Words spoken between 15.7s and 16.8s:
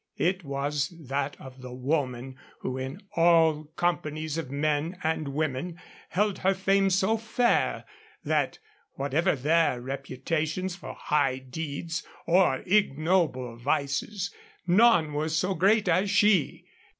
as she.